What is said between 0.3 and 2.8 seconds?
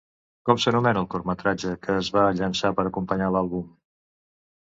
Com s'anomena el curtmetratge que es va llançar